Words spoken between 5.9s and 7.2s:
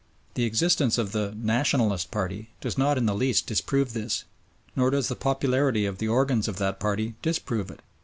the organs of that party